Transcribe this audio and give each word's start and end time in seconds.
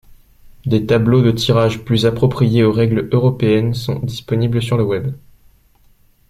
Des 0.65 0.87
tableaux 0.87 1.21
de 1.21 1.29
tirage 1.29 1.85
plus 1.85 2.07
appropriés 2.07 2.63
aux 2.63 2.71
règles 2.71 3.07
européennes 3.11 3.75
sont 3.75 3.99
disponibles 3.99 4.59
sur 4.59 4.75
le 4.75 4.83
web. 4.83 5.13